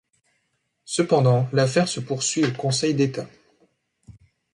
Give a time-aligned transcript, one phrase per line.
[0.85, 3.27] Cependant, l'affaire se poursuit au Conseil d'État.